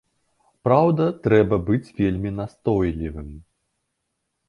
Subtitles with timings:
[0.67, 3.33] Праўда, трэба быць вельмі настойлівым.